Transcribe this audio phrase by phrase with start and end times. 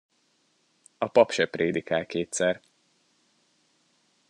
[0.97, 2.61] A pap se prédikál kétszer.